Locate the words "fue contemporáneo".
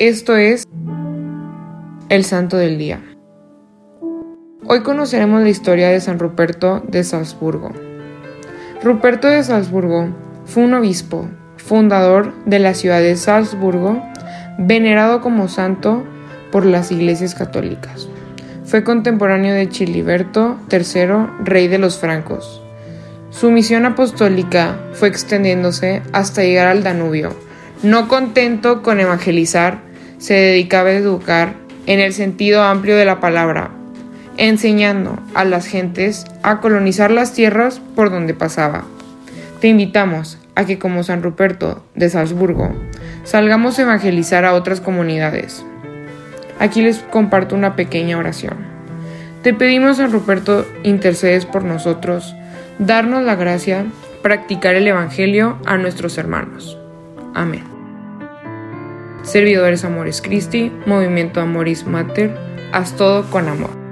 18.64-19.54